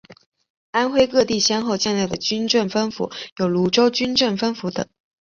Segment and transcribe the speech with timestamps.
[0.71, 4.89] 安徽各地先后建立的军政分府有庐州军政分府等。